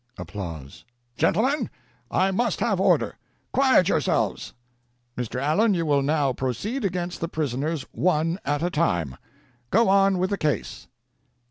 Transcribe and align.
"Gentlemen, 1.15 1.69
I 2.09 2.31
must 2.31 2.59
have 2.59 2.79
order! 2.79 3.19
quiet 3.53 3.87
yourselves! 3.87 4.55
Mr. 5.15 5.39
Allen, 5.39 5.75
you 5.75 5.85
will 5.85 6.01
now 6.01 6.33
proceed 6.33 6.83
against 6.83 7.21
the 7.21 7.29
prisoners 7.29 7.85
one 7.91 8.39
at 8.43 8.63
a 8.63 8.71
time. 8.71 9.15
Go 9.69 9.89
on 9.89 10.17
with 10.17 10.31
the 10.31 10.39
case." 10.39 10.87